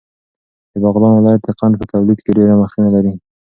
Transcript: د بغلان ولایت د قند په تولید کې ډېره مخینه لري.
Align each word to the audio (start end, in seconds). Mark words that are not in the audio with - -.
د 0.71 0.73
بغلان 0.83 1.13
ولایت 1.15 1.41
د 1.43 1.49
قند 1.59 1.73
په 1.79 1.85
تولید 1.93 2.19
کې 2.25 2.35
ډېره 2.37 2.55
مخینه 2.61 2.89
لري. 2.95 3.13